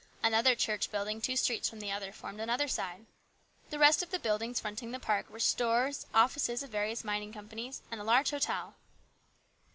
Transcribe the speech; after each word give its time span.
Another 0.23 0.55
church 0.55 0.89
building, 0.89 1.21
two 1.21 1.35
streets 1.37 1.69
from 1.69 1.79
the 1.79 1.91
other, 1.91 2.11
formed 2.11 2.39
another 2.39 2.67
side. 2.67 3.05
The 3.69 3.77
rest 3.77 4.01
of 4.01 4.09
the 4.09 4.17
buildings 4.17 4.59
fronting 4.59 4.89
the 4.89 4.99
park 4.99 5.29
were 5.29 5.39
stores, 5.39 6.07
offices 6.11 6.63
of 6.63 6.71
various 6.71 7.03
mining 7.03 7.31
companies, 7.31 7.83
and 7.91 8.01
a 8.01 8.03
large 8.03 8.31
hotel. 8.31 8.73